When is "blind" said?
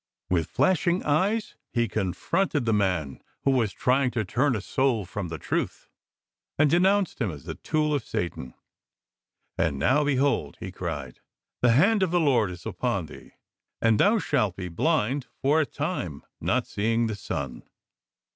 14.69-15.27